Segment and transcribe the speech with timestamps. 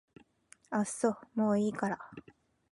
[0.71, 1.99] あっそもういいから